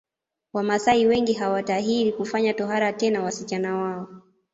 [0.53, 4.07] Wamaasai wengi hawatahiri kufanya tohara tena wasichana wao